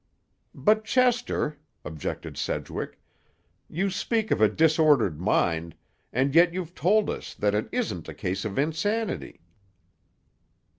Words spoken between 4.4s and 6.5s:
a disordered mind, and